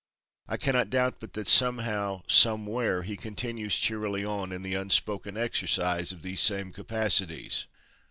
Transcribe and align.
I 0.47 0.57
cannot 0.57 0.89
doubt 0.89 1.19
but 1.19 1.33
that 1.33 1.45
somehow, 1.45 2.23
somewhere, 2.27 3.03
he 3.03 3.15
continues 3.15 3.75
cheerily 3.77 4.25
on 4.25 4.51
in 4.51 4.63
the 4.63 4.73
unspoken 4.73 5.37
exercise 5.37 6.11
of 6.11 6.23
these 6.23 6.39
same 6.39 6.73
capacities." 6.73 7.67